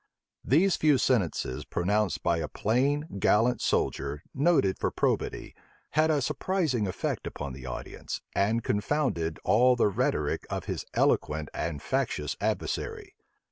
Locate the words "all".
9.43-9.75